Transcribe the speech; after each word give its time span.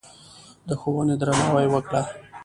د 0.67 0.69
ښوونې 0.79 1.15
درناوی 1.19 1.67
وکړه. 1.69 2.01